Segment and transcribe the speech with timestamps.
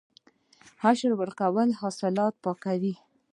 [0.87, 2.93] عشر ورکول حاصلات پاکوي.